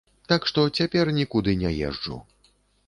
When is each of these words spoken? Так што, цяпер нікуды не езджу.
Так 0.31 0.47
што, 0.51 0.61
цяпер 0.79 1.13
нікуды 1.21 1.57
не 1.63 1.71
езджу. 1.91 2.21